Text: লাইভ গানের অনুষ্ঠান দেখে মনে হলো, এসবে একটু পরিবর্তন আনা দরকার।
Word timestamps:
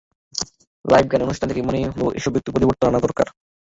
লাইভ 0.85 1.05
গানের 1.07 1.27
অনুষ্ঠান 1.27 1.47
দেখে 1.49 1.67
মনে 1.67 1.79
হলো, 1.89 2.05
এসবে 2.19 2.37
একটু 2.39 2.51
পরিবর্তন 2.55 2.87
আনা 2.89 2.99
দরকার। 3.05 3.27